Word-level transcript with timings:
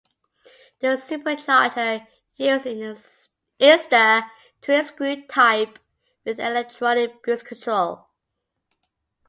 The 0.79 0.97
supercharger 0.97 2.07
used 2.35 2.65
is 2.65 3.27
the 3.59 4.25
twin-screw 4.63 5.27
type 5.27 5.77
with 6.25 6.39
electronic 6.39 7.21
boost 7.23 7.45
control. 7.45 8.07